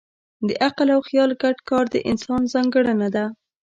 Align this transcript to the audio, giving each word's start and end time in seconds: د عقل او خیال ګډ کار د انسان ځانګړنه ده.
د 0.47 0.49
عقل 0.65 0.87
او 0.95 1.01
خیال 1.07 1.31
ګډ 1.41 1.57
کار 1.69 1.85
د 1.93 1.95
انسان 2.11 2.41
ځانګړنه 2.53 3.07
ده. 3.15 3.25